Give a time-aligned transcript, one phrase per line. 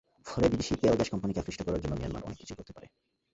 [0.25, 2.87] ফলে বিদেশি তেল-গ্যাস কোম্পানিকে আকৃষ্ট করার জন্য মিয়ানমার অনেক কিছুই করতে পারে।